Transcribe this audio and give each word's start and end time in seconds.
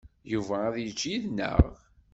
Yuba 0.31 0.55
ad 0.67 0.75
yečč 0.79 1.01
yid-neɣ? 1.09 1.59